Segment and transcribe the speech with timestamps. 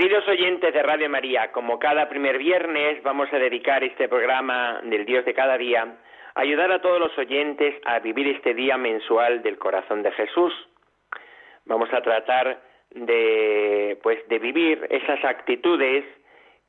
[0.00, 5.04] Queridos oyentes de Radio María, como cada primer viernes vamos a dedicar este programa del
[5.04, 5.98] Dios de cada día
[6.34, 10.54] a ayudar a todos los oyentes a vivir este día mensual del corazón de Jesús.
[11.66, 16.06] Vamos a tratar de pues de vivir esas actitudes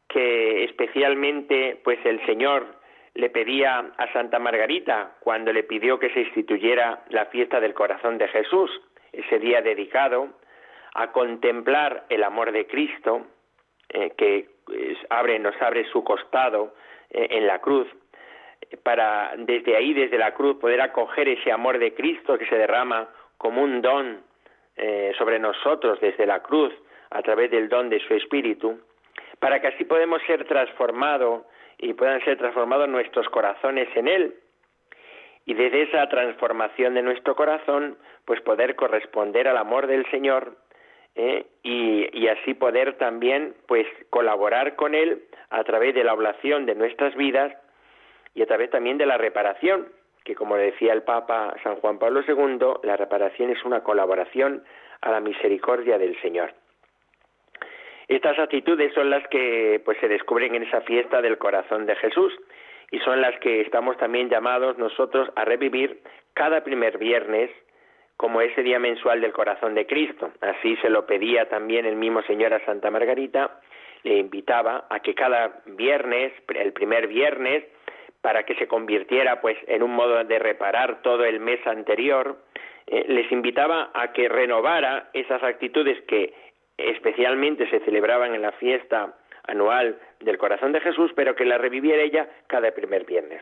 [0.10, 2.66] que especialmente pues el Señor
[3.14, 8.18] le pedía a Santa Margarita cuando le pidió que se instituyera la fiesta del corazón
[8.18, 8.70] de Jesús,
[9.14, 10.42] ese día dedicado
[10.94, 13.26] a contemplar el amor de Cristo,
[13.90, 14.50] eh, que
[15.10, 16.74] abre, nos abre su costado
[17.10, 17.88] eh, en la cruz,
[18.84, 23.10] para desde ahí, desde la cruz, poder acoger ese amor de Cristo que se derrama
[23.38, 24.22] como un don
[24.78, 26.74] eh, sobre nosotros desde la cruz,
[27.10, 28.80] a través del don de su Espíritu,
[29.40, 31.44] para que así podemos ser transformados
[31.78, 34.36] y puedan ser transformados nuestros corazones en Él.
[35.46, 40.56] Y desde esa transformación de nuestro corazón, pues poder corresponder al amor del Señor
[41.16, 41.46] ¿eh?
[41.64, 47.14] y, así poder también pues colaborar con él a través de la oblación de nuestras
[47.16, 47.54] vidas
[48.34, 49.90] y a través también de la reparación
[50.24, 54.64] que como decía el Papa San Juan Pablo II la reparación es una colaboración
[55.02, 56.54] a la misericordia del Señor
[58.08, 62.34] estas actitudes son las que pues se descubren en esa fiesta del corazón de Jesús
[62.92, 66.02] y son las que estamos también llamados nosotros a revivir
[66.34, 67.50] cada primer viernes
[68.22, 70.32] como ese día mensual del corazón de Cristo.
[70.42, 73.60] Así se lo pedía también el mismo Señor a Santa Margarita,
[74.04, 77.64] le invitaba a que cada viernes, el primer viernes,
[78.22, 82.38] para que se convirtiera pues en un modo de reparar todo el mes anterior,
[82.86, 86.32] eh, les invitaba a que renovara esas actitudes que
[86.78, 89.16] especialmente se celebraban en la fiesta
[89.48, 93.42] anual del corazón de Jesús, pero que la reviviera ella cada primer viernes.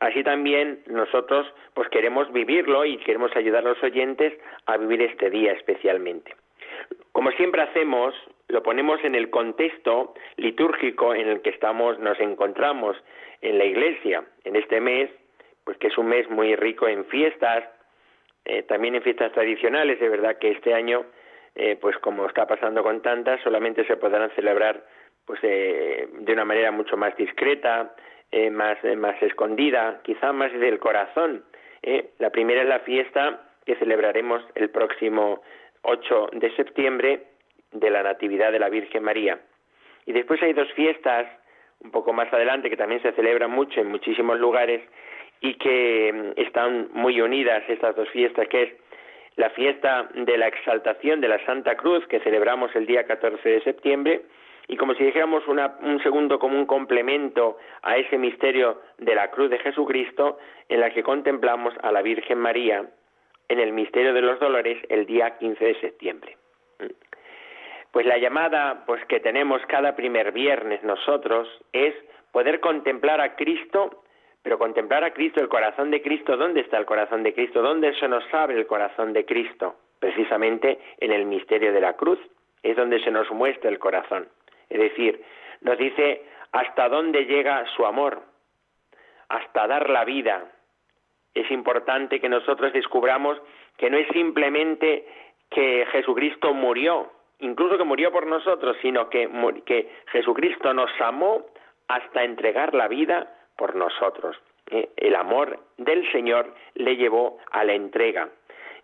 [0.00, 4.32] Así también nosotros pues queremos vivirlo y queremos ayudar a los oyentes
[4.66, 6.34] a vivir este día especialmente.
[7.12, 8.14] Como siempre hacemos,
[8.48, 12.96] lo ponemos en el contexto litúrgico en el que estamos, nos encontramos
[13.42, 15.10] en la iglesia en este mes,
[15.64, 17.64] pues que es un mes muy rico en fiestas,
[18.46, 21.04] eh, también en fiestas tradicionales, de verdad que este año,
[21.54, 24.82] eh, pues como está pasando con tantas, solamente se podrán celebrar
[25.26, 27.94] pues eh, de una manera mucho más discreta,
[28.32, 31.44] eh, más, eh, más escondida, quizá más del corazón.
[31.82, 32.10] Eh.
[32.18, 35.42] La primera es la fiesta que celebraremos el próximo
[35.82, 37.24] 8 de septiembre
[37.72, 39.40] de la Natividad de la Virgen María.
[40.06, 41.26] Y después hay dos fiestas
[41.80, 44.82] un poco más adelante que también se celebran mucho en muchísimos lugares
[45.40, 48.72] y que mm, están muy unidas estas dos fiestas, que es
[49.36, 53.62] la fiesta de la exaltación de la Santa Cruz que celebramos el día 14 de
[53.62, 54.22] septiembre
[54.70, 59.50] y como si dijéramos un segundo como un complemento a ese misterio de la cruz
[59.50, 60.38] de Jesucristo
[60.68, 62.88] en la que contemplamos a la Virgen María
[63.48, 66.36] en el misterio de los dolores el día 15 de septiembre.
[67.90, 71.92] Pues la llamada pues que tenemos cada primer viernes nosotros es
[72.30, 74.04] poder contemplar a Cristo,
[74.40, 77.60] pero contemplar a Cristo, el corazón de Cristo, ¿dónde está el corazón de Cristo?
[77.60, 79.74] ¿Dónde se nos abre el corazón de Cristo?
[79.98, 82.20] Precisamente en el misterio de la cruz,
[82.62, 84.28] es donde se nos muestra el corazón.
[84.70, 85.22] Es decir,
[85.60, 86.22] nos dice
[86.52, 88.22] hasta dónde llega su amor,
[89.28, 90.44] hasta dar la vida.
[91.34, 93.40] Es importante que nosotros descubramos
[93.76, 95.06] que no es simplemente
[95.50, 99.28] que Jesucristo murió, incluso que murió por nosotros, sino que,
[100.12, 101.46] Jesucristo nos amó
[101.88, 104.36] hasta entregar la vida por nosotros.
[104.70, 108.28] Eh, el amor del Señor le llevó a la entrega.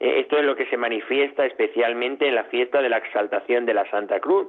[0.01, 3.75] Eh, esto es lo que se manifiesta especialmente en la fiesta de la exaltación de
[3.75, 4.49] la Santa Cruz,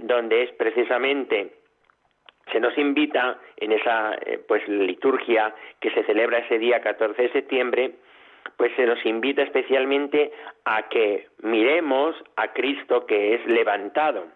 [0.00, 1.58] donde es precisamente
[2.52, 7.32] se nos invita en esa eh, pues liturgia que se celebra ese día 14 de
[7.32, 7.92] septiembre,
[8.56, 10.32] pues se nos invita especialmente
[10.64, 14.26] a que miremos a Cristo que es levantado,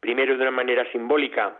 [0.00, 1.58] primero de una manera simbólica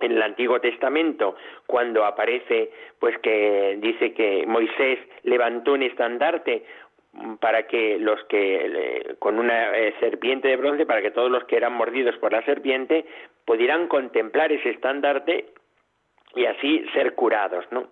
[0.00, 1.36] en el Antiguo Testamento,
[1.66, 6.64] cuando aparece, pues que dice que Moisés levantó un estandarte,
[7.40, 11.56] para que los que con una eh, serpiente de bronce para que todos los que
[11.56, 13.04] eran mordidos por la serpiente
[13.44, 15.46] pudieran contemplar ese estandarte
[16.34, 17.88] y así ser curados, ¿no?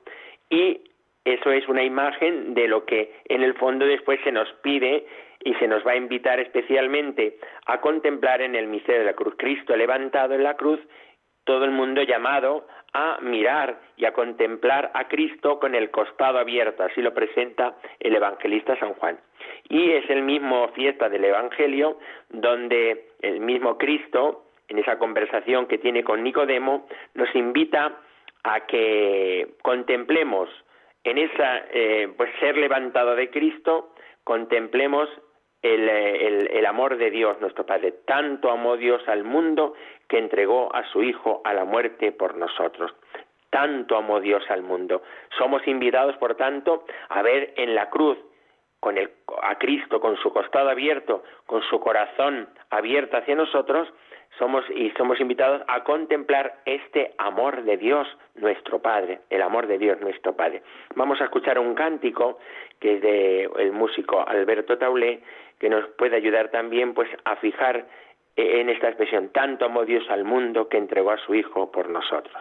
[0.50, 0.80] Y
[1.24, 5.06] eso es una imagen de lo que en el fondo después se nos pide
[5.42, 9.34] y se nos va a invitar especialmente a contemplar en el misterio de la cruz.
[9.38, 10.80] Cristo levantado en la cruz,
[11.44, 16.85] todo el mundo llamado a mirar y a contemplar a Cristo con el costado abierto,
[16.85, 19.19] así lo presenta el evangelista San Juan.
[19.69, 21.99] Y es el mismo fiesta del Evangelio
[22.31, 28.00] donde el mismo Cristo, en esa conversación que tiene con Nicodemo, nos invita
[28.44, 30.49] a que contemplemos
[31.02, 35.08] en esa eh, pues ser levantado de Cristo, contemplemos
[35.64, 35.88] el,
[36.50, 37.93] el, amor de Dios, nuestro Padre.
[38.05, 39.75] Tanto amó Dios al mundo
[40.08, 42.94] que entregó a su Hijo a la muerte por nosotros.
[43.49, 45.02] Tanto amó Dios al mundo.
[45.38, 48.19] Somos invitados, por tanto, a ver en la cruz
[48.78, 49.11] con el,
[49.43, 53.88] a Cristo con su costado abierto, con su corazón abierto hacia nosotros,
[54.38, 59.78] somos y somos invitados a contemplar este amor de Dios nuestro Padre, el amor de
[59.78, 60.62] Dios nuestro Padre.
[60.94, 62.38] Vamos a escuchar un cántico
[62.81, 65.20] que es de el músico Alberto Taulé
[65.58, 67.86] que nos puede ayudar también pues a fijar
[68.36, 72.34] en esta expresión tanto amó Dios al mundo que entregó a su hijo por nosotros.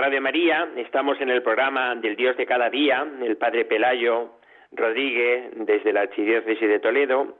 [0.00, 4.30] Radio María, estamos en el programa del Dios de cada día, el Padre Pelayo
[4.72, 7.36] Rodríguez, desde la Archidiócesis de Toledo,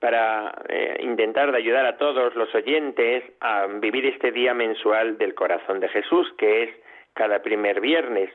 [0.00, 5.80] para eh, intentar ayudar a todos los oyentes a vivir este día mensual del corazón
[5.80, 6.70] de Jesús, que es
[7.12, 8.30] cada primer viernes.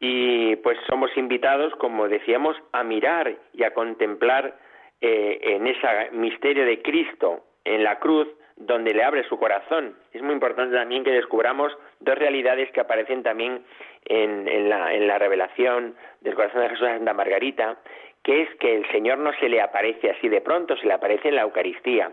[0.00, 4.58] Y pues somos invitados, como decíamos, a mirar y a contemplar
[5.00, 8.26] eh, en ese misterio de Cristo en la cruz,
[8.58, 9.94] donde le abre su corazón.
[10.12, 13.62] Es muy importante también que descubramos dos realidades que aparecen también
[14.04, 17.76] en, la, en la revelación del corazón de Jesús a Santa Margarita,
[18.22, 21.28] que es que el Señor no se le aparece así de pronto, se le aparece
[21.28, 22.10] en la Eucaristía.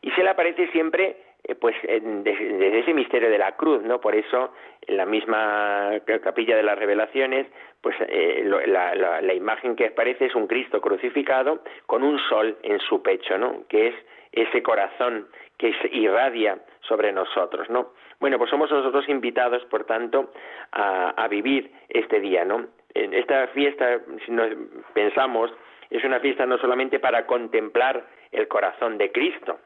[0.00, 4.00] Y se le aparece siempre eh, pues desde ese misterio de la cruz, ¿no?
[4.00, 4.52] Por eso
[4.86, 5.92] en la misma
[6.22, 7.46] capilla de las revelaciones,
[7.80, 12.78] pues eh, la, la, imagen que aparece es un Cristo crucificado con un sol en
[12.80, 13.64] su pecho, ¿no?
[13.68, 13.94] Que es
[14.32, 17.92] ese corazón que irradia sobre nosotros, ¿no?
[18.18, 20.32] Bueno, pues somos nosotros invitados, por tanto,
[20.72, 22.66] a, a vivir este día, ¿no?
[22.94, 24.48] Esta fiesta, si nos
[24.92, 25.50] pensamos,
[25.90, 29.58] es una fiesta no solamente para contemplar el corazón de Cristo,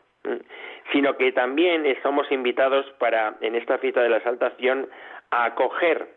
[0.92, 4.88] sino que también somos invitados para, en esta fiesta de la exaltación,
[5.30, 6.08] a acoger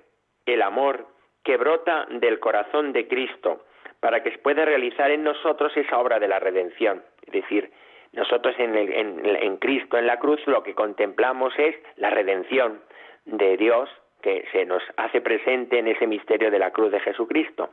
[0.46, 1.08] el amor
[1.44, 3.66] que brota del corazón de Cristo,
[4.00, 7.04] para que se pueda realizar en nosotros esa obra de la redención.
[7.26, 7.72] Es decir,
[8.14, 12.82] nosotros en, en Cristo, en la cruz, lo que contemplamos es la redención
[13.26, 13.90] de Dios
[14.22, 17.70] que se nos hace presente en ese misterio de la cruz de Jesucristo.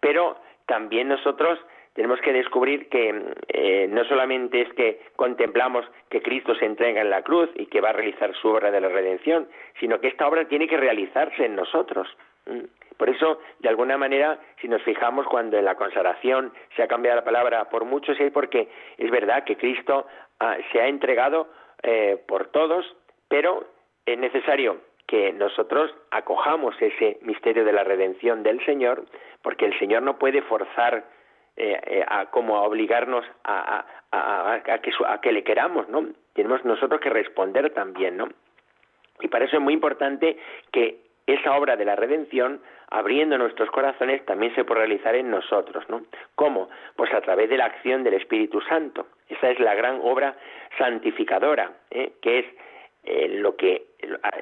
[0.00, 0.36] Pero
[0.66, 1.58] también nosotros
[1.94, 7.10] tenemos que descubrir que eh, no solamente es que contemplamos que Cristo se entrega en
[7.10, 9.48] la cruz y que va a realizar su obra de la redención,
[9.78, 12.08] sino que esta obra tiene que realizarse en nosotros.
[13.02, 17.16] Por eso, de alguna manera, si nos fijamos cuando en la consagración se ha cambiado
[17.16, 20.06] la palabra por muchos, es porque es verdad que Cristo
[20.38, 21.48] ah, se ha entregado
[21.82, 22.86] eh, por todos,
[23.26, 23.66] pero
[24.06, 29.04] es necesario que nosotros acojamos ese misterio de la redención del Señor,
[29.42, 31.04] porque el Señor no puede forzar
[31.56, 33.84] eh, eh, a, como a obligarnos a,
[34.80, 36.06] que, a que le queramos, ¿no?
[36.34, 38.28] Tenemos nosotros que responder también, ¿no?
[39.18, 40.36] Y para eso es muy importante
[40.70, 42.60] que esa obra de la redención,
[42.92, 46.02] abriendo nuestros corazones, también se puede realizar en nosotros, ¿no?
[46.34, 46.68] ¿Cómo?
[46.96, 49.06] Pues a través de la acción del Espíritu Santo.
[49.28, 50.36] Esa es la gran obra
[50.78, 52.12] santificadora, ¿eh?
[52.20, 52.46] que es
[53.40, 53.86] lo que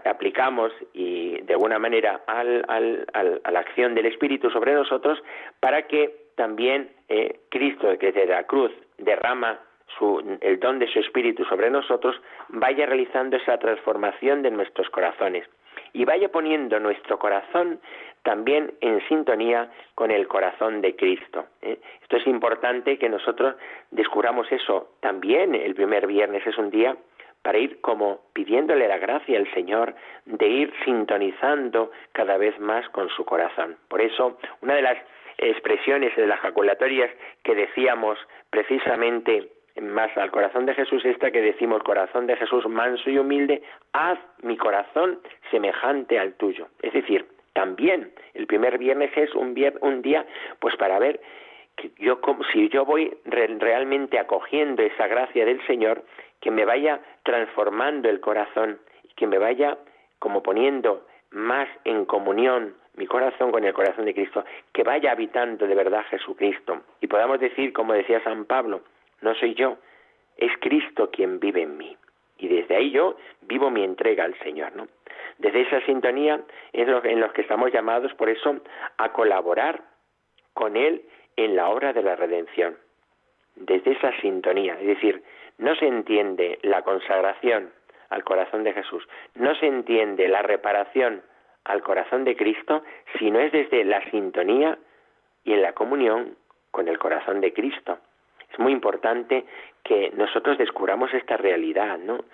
[0.04, 5.22] aplicamos y de alguna manera al, al, a la acción del Espíritu sobre nosotros
[5.60, 9.60] para que también eh, Cristo, que desde la cruz derrama
[10.40, 12.16] el don de su Espíritu sobre nosotros,
[12.48, 15.46] vaya realizando esa transformación de nuestros corazones
[15.92, 17.80] y vaya poniendo nuestro corazón
[18.22, 21.46] también en sintonía con el corazón de Cristo.
[21.62, 21.78] ¿eh?
[22.02, 23.56] Esto es importante que nosotros
[23.90, 25.54] descubramos eso también.
[25.54, 26.96] El primer viernes es un día
[27.42, 29.94] para ir como pidiéndole la gracia al Señor
[30.26, 33.76] de ir sintonizando cada vez más con su corazón.
[33.88, 34.98] Por eso, una de las
[35.38, 37.10] expresiones de las jaculatorias
[37.42, 38.18] que decíamos
[38.50, 39.48] precisamente
[39.80, 43.62] más al corazón de Jesús, esta que decimos corazón de Jesús manso y humilde,
[43.92, 46.68] haz mi corazón semejante al tuyo.
[46.82, 50.26] Es decir, también el primer viernes es un, un día
[50.58, 51.20] pues para ver
[51.76, 52.20] que yo
[52.52, 56.04] si yo voy realmente acogiendo esa gracia del Señor,
[56.40, 59.78] que me vaya transformando el corazón y que me vaya
[60.18, 65.66] como poniendo más en comunión mi corazón con el corazón de Cristo, que vaya habitando
[65.66, 68.82] de verdad Jesucristo y podamos decir, como decía San Pablo,
[69.22, 69.78] no soy yo,
[70.36, 71.96] es Cristo quien vive en mí.
[72.40, 74.88] Y desde ahí yo vivo mi entrega al Señor, ¿no?
[75.38, 76.40] Desde esa sintonía
[76.72, 78.60] es en los que estamos llamados, por eso,
[78.96, 79.82] a colaborar
[80.54, 81.02] con Él
[81.36, 82.76] en la obra de la redención.
[83.56, 85.22] Desde esa sintonía, es decir,
[85.58, 87.70] no se entiende la consagración
[88.08, 91.22] al corazón de Jesús, no se entiende la reparación
[91.64, 92.82] al corazón de Cristo
[93.18, 94.78] si no es desde la sintonía
[95.44, 96.36] y en la comunión
[96.70, 97.98] con el corazón de Cristo.
[98.60, 99.46] Muy importante
[99.82, 102.24] que nosotros descubramos esta realidad, ¿no?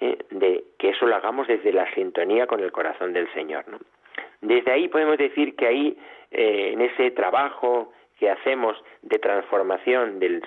[0.00, 3.78] Eh, de que eso lo hagamos desde la sintonía con el corazón del Señor, ¿no?
[4.40, 5.96] Desde ahí podemos decir que ahí,
[6.32, 10.42] eh, en ese trabajo que hacemos de transformación del,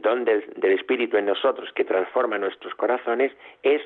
[0.00, 3.32] don del, del Espíritu en nosotros, que transforma nuestros corazones,
[3.62, 3.82] es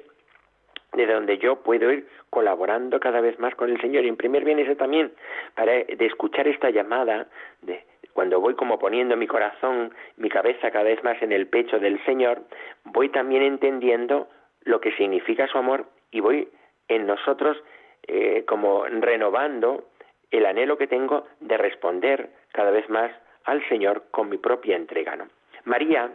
[0.92, 4.04] de donde yo puedo ir colaborando cada vez más con el Señor.
[4.04, 5.12] Y en primer bien eso también,
[5.56, 7.26] para de escuchar esta llamada,
[7.62, 7.82] de
[8.14, 12.02] cuando voy como poniendo mi corazón, mi cabeza cada vez más en el pecho del
[12.04, 12.42] Señor,
[12.84, 14.28] voy también entendiendo
[14.62, 16.48] lo que significa su amor y voy
[16.88, 17.58] en nosotros
[18.06, 19.84] eh, como renovando
[20.30, 23.10] el anhelo que tengo de responder cada vez más
[23.44, 25.18] al Señor con mi propia entrega.
[25.64, 26.10] María,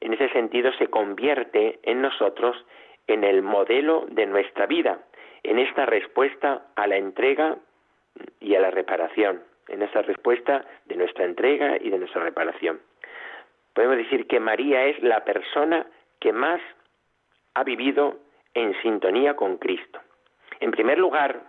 [0.00, 2.56] en ese sentido, se convierte en nosotros
[3.06, 4.98] en el modelo de nuestra vida,
[5.44, 7.56] en esta respuesta a la entrega
[8.40, 12.80] y a la reparación, en esta respuesta de nuestra entrega y de nuestra reparación.
[13.74, 15.86] Podemos decir que María es la persona
[16.20, 16.60] que más
[17.54, 18.18] ha vivido
[18.54, 20.00] en sintonía con Cristo.
[20.60, 21.42] En primer lugar,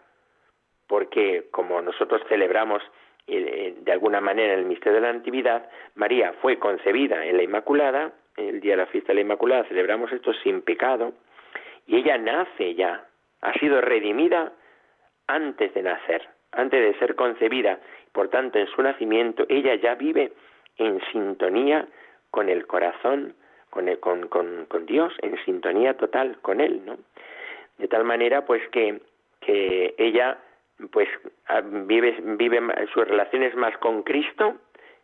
[0.87, 2.83] porque como nosotros celebramos
[3.27, 8.11] eh, de alguna manera el misterio de la Natividad, María fue concebida en la Inmaculada,
[8.35, 11.13] el día de la fiesta de la Inmaculada, celebramos esto sin pecado,
[11.85, 13.05] y ella nace ya,
[13.41, 14.53] ha sido redimida
[15.27, 17.79] antes de nacer, antes de ser concebida.
[18.11, 20.31] Por tanto, en su nacimiento, ella ya vive
[20.77, 21.87] en sintonía
[22.31, 23.35] con el corazón,
[23.69, 24.27] con, con,
[24.65, 26.97] con, Dios, en sintonía total con Él, ¿no?
[27.77, 28.99] De tal manera, pues, que,
[29.97, 30.37] ella
[30.91, 31.09] pues
[31.47, 32.59] ah, vive, vive
[32.93, 34.55] sus relaciones más con Cristo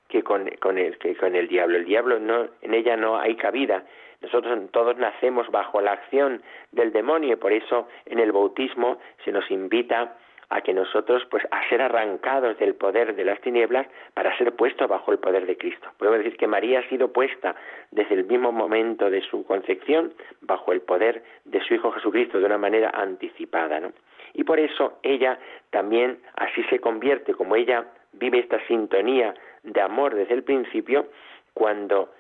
[0.08, 1.78] que con, con, el, que con el diablo.
[1.78, 3.84] El diablo no, en ella no hay cabida.
[4.22, 9.32] Nosotros todos nacemos bajo la acción del demonio y por eso en el bautismo se
[9.32, 10.16] nos invita
[10.56, 14.88] a que nosotros, pues, a ser arrancados del poder de las tinieblas para ser puestos
[14.88, 15.90] bajo el poder de Cristo.
[15.98, 17.58] Podemos decir que María ha sido puesta
[17.92, 22.46] desde el mismo momento de su concepción bajo el poder de su Hijo Jesucristo de
[22.46, 23.92] una manera anticipada, ¿no?
[24.34, 25.38] Y por eso ella
[25.72, 29.34] también así se convierte, como ella vive esta sintonía
[29.64, 31.08] de amor desde el principio,
[31.54, 32.14] cuando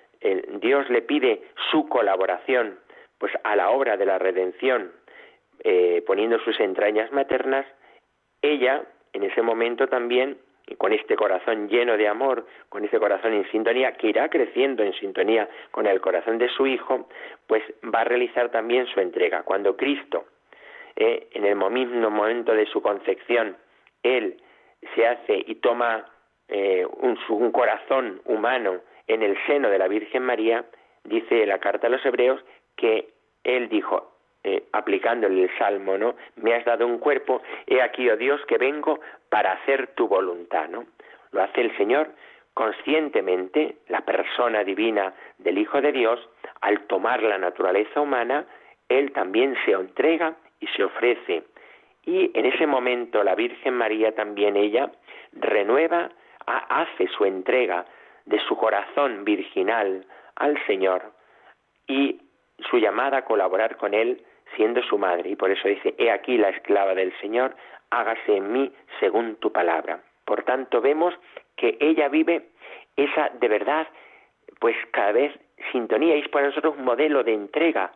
[0.60, 2.80] Dios le pide su colaboración
[3.18, 4.92] pues a la obra de la redención,
[5.64, 7.66] eh, poniendo sus entrañas maternas,
[8.54, 8.84] ella
[9.14, 10.38] en ese momento también,
[10.78, 14.94] con este corazón lleno de amor, con este corazón en sintonía, que irá creciendo en
[14.94, 17.08] sintonía con el corazón de su Hijo,
[17.48, 19.44] pues va a realizar también su entrega.
[19.44, 20.26] Cuando Cristo
[20.96, 23.58] eh, en el mismo momento de su concepción,
[24.02, 24.38] él
[24.96, 26.06] se hace y toma
[26.48, 30.66] eh, un, corazón humano en el seno de la Virgen María,
[31.04, 32.44] dice la carta a los hebreos
[32.78, 33.10] que
[33.44, 34.15] él dijo,
[34.48, 36.14] eh, aplicándole el salmo, ¿no?
[36.36, 40.70] Me has dado un cuerpo, he aquí, oh Dios, que vengo para hacer tu voluntad,
[40.70, 40.86] ¿no?
[41.32, 42.10] Lo hace el Señor
[42.54, 46.20] conscientemente, la persona divina del Hijo de Dios,
[46.62, 48.46] al tomar la naturaleza humana,
[48.88, 51.42] Él también se entrega y se ofrece.
[52.06, 54.92] Y en ese momento la Virgen María también ella
[55.34, 56.12] renueva,
[56.46, 57.84] hace su entrega
[58.26, 61.02] de su corazón virginal al Señor
[61.88, 62.22] y
[62.70, 64.22] su llamada a colaborar con Él
[64.56, 65.30] siendo su madre.
[65.30, 67.56] Y por eso dice, he aquí la esclava del Señor,
[67.90, 70.02] hágase en mí según tu palabra.
[70.26, 71.14] Por tanto, vemos
[71.56, 72.48] que ella vive
[72.96, 73.88] esa de verdad,
[74.60, 75.34] pues cada vez
[75.72, 77.92] sintonía, es para nosotros un modelo de entrega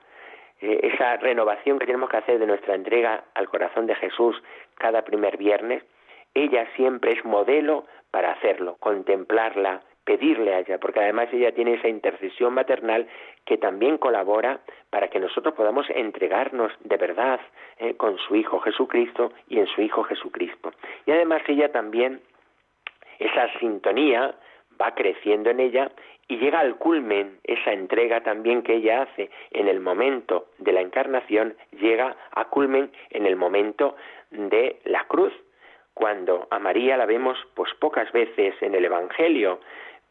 [0.62, 4.42] eh, esa renovación que tenemos que hacer de nuestra entrega al corazón de Jesús
[4.76, 5.84] cada primer viernes,
[6.34, 11.88] ella siempre es modelo para hacerlo, contemplarla, pedirle a ella, porque además ella tiene esa
[11.88, 13.08] intercesión maternal
[13.46, 17.40] que también colabora para que nosotros podamos entregarnos de verdad
[17.78, 20.74] eh, con su Hijo Jesucristo y en su Hijo Jesucristo.
[21.06, 22.22] Y además ella también,
[23.20, 24.34] esa sintonía
[24.82, 25.92] va creciendo en ella
[26.28, 30.82] y llega al culmen, esa entrega también que ella hace en el momento de la
[30.82, 33.96] encarnación, llega a culmen en el momento
[34.32, 35.34] de la cruz,
[35.94, 39.60] cuando a María la vemos pues pocas veces en el Evangelio,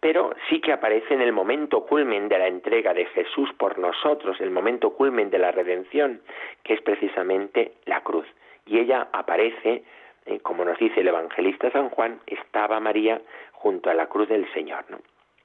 [0.00, 4.40] pero sí que aparece en el momento culmen de la entrega de Jesús por nosotros,
[4.40, 6.20] el momento culmen de la redención,
[6.62, 8.26] que es precisamente la cruz.
[8.66, 9.82] Y ella aparece,
[10.26, 13.20] eh, como nos dice el evangelista San Juan, estaba María
[13.52, 14.84] junto a la cruz del Señor.
[14.88, 14.98] ¿no?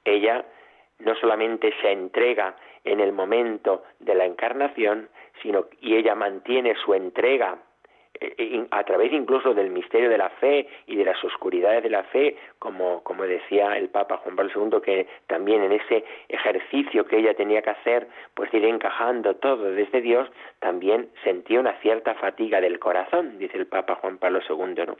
[0.04, 0.44] Ella
[1.00, 5.08] no solamente se entrega en el momento de la encarnación,
[5.42, 7.58] sino y ella mantiene su entrega
[8.70, 12.36] a través incluso del misterio de la fe y de las oscuridades de la fe,
[12.58, 17.34] como, como decía el Papa Juan Pablo II, que también en ese ejercicio que ella
[17.34, 20.28] tenía que hacer, pues ir encajando todo desde Dios,
[20.60, 24.96] también sentía una cierta fatiga del corazón, dice el Papa Juan Pablo II, ¿no?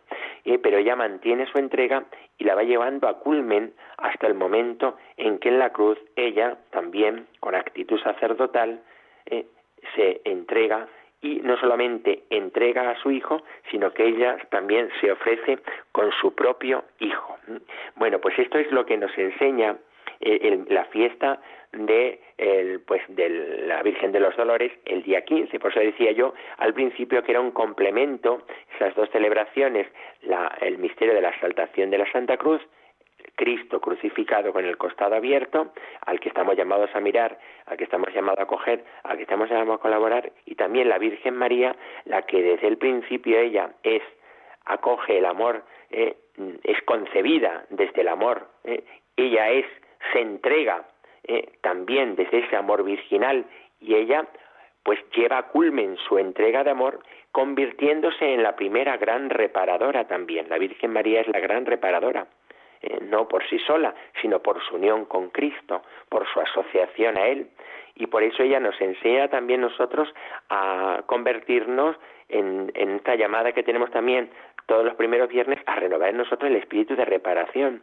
[0.63, 2.05] pero ella mantiene su entrega
[2.39, 6.59] y la va llevando a culmen hasta el momento en que en la cruz ella
[6.71, 8.81] también, con actitud sacerdotal,
[9.27, 9.47] eh,
[9.95, 10.89] se entrega
[11.25, 15.59] y no solamente entrega a su hijo, sino que ella también se ofrece
[15.91, 17.39] con su propio hijo.
[17.97, 19.79] Bueno, pues esto es lo que nos enseña
[20.21, 21.41] eh, la fiesta
[21.73, 22.21] de
[22.87, 23.29] pues de
[23.67, 25.59] la Virgen de los Dolores el día 15.
[25.59, 28.43] Por eso decía yo al principio que era un complemento
[28.77, 29.87] esas dos celebraciones,
[30.61, 32.61] el misterio de la exaltación de la Santa Cruz
[33.35, 38.13] Cristo crucificado con el costado abierto, al que estamos llamados a mirar, al que estamos
[38.15, 42.23] llamados a coger, al que estamos llamados a colaborar, y también la Virgen María, la
[42.23, 44.03] que desde el principio ella es,
[44.65, 46.17] acoge el amor, eh,
[46.63, 48.85] es concebida desde el amor, eh,
[49.17, 49.67] ella es,
[50.13, 50.85] se entrega
[51.25, 53.45] eh, también desde ese amor virginal,
[53.81, 54.27] y ella
[54.83, 57.01] pues lleva a culmen su entrega de amor
[57.33, 60.49] convirtiéndose en la primera gran reparadora también.
[60.49, 62.27] La Virgen María es la gran reparadora.
[62.87, 67.29] Eh, no por sí sola, sino por su unión con Cristo, por su asociación a
[67.29, 67.49] Él.
[67.95, 70.13] Y por eso ella nos enseña también nosotros
[70.51, 71.97] a convertirnos
[72.29, 74.31] en, esta llamada que tenemos también
[74.67, 77.83] todos los primeros viernes a renovar en nosotros el espíritu de reparación,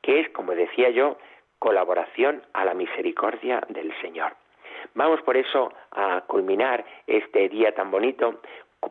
[0.00, 1.18] que es, como decía yo,
[1.58, 4.32] colaboración a la misericordia del Señor.
[4.94, 8.40] Vamos por eso a culminar este día tan bonito,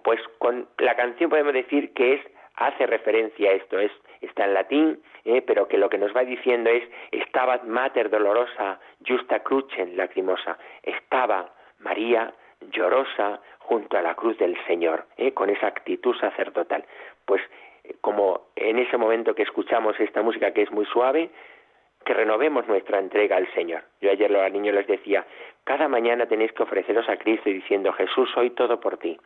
[0.03, 2.21] pues con la canción podemos decir que es
[2.57, 6.23] hace referencia a esto, es está en latín, eh, pero que lo que nos va
[6.23, 12.33] diciendo es estaba mater dolorosa justa crucem lacrimosa, estaba María
[12.71, 16.85] llorosa junto a la cruz del Señor, eh, con esa actitud sacerdotal.
[17.25, 17.41] Pues
[17.83, 21.29] eh, como en ese momento que escuchamos esta música que es muy suave,
[22.05, 23.83] que renovemos nuestra entrega al Señor.
[23.99, 25.25] Yo ayer los niños les decía,
[25.65, 29.19] cada mañana tenéis que ofreceros a Cristo diciendo, Jesús, soy todo por ti.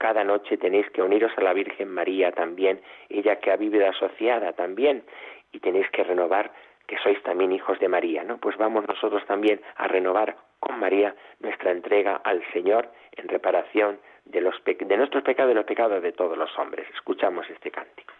[0.00, 4.54] Cada noche tenéis que uniros a la Virgen María también, ella que ha vivido asociada
[4.54, 5.04] también,
[5.52, 6.52] y tenéis que renovar
[6.86, 8.38] que sois también hijos de María, ¿no?
[8.38, 14.40] Pues vamos nosotros también a renovar con María nuestra entrega al Señor en reparación de,
[14.40, 16.88] de nuestros pecados y los pecados de todos los hombres.
[16.94, 18.14] Escuchamos este cántico.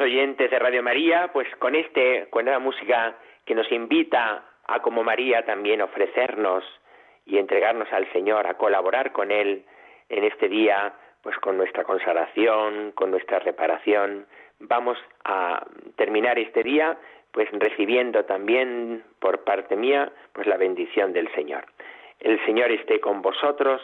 [0.00, 5.02] Oyentes de Radio María, pues con este, con la música que nos invita a como
[5.02, 6.64] María también ofrecernos
[7.26, 9.64] y entregarnos al Señor, a colaborar con Él
[10.08, 14.26] en este día, pues con nuestra consagración, con nuestra reparación.
[14.60, 16.96] Vamos a terminar este día
[17.32, 21.64] pues recibiendo también por parte mía pues la bendición del Señor.
[22.20, 23.82] El Señor esté con vosotros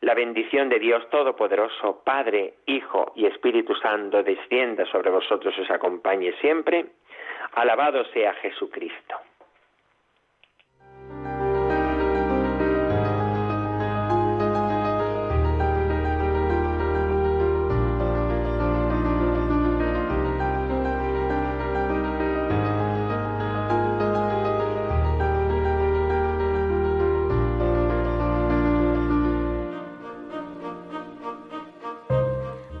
[0.00, 5.70] la bendición de Dios Todopoderoso, Padre, Hijo y Espíritu Santo, descienda sobre vosotros y os
[5.70, 6.86] acompañe siempre.
[7.52, 9.16] Alabado sea Jesucristo.